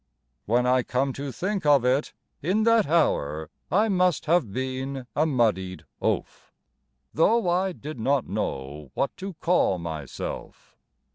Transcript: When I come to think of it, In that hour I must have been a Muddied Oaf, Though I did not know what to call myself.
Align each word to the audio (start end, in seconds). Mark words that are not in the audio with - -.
When 0.47 0.65
I 0.65 0.81
come 0.81 1.13
to 1.13 1.31
think 1.31 1.63
of 1.63 1.85
it, 1.85 2.11
In 2.41 2.63
that 2.63 2.87
hour 2.87 3.51
I 3.69 3.87
must 3.87 4.25
have 4.25 4.51
been 4.51 5.05
a 5.15 5.27
Muddied 5.27 5.85
Oaf, 6.01 6.55
Though 7.13 7.47
I 7.47 7.71
did 7.71 7.99
not 7.99 8.27
know 8.27 8.89
what 8.95 9.15
to 9.17 9.33
call 9.35 9.77
myself. 9.77 10.75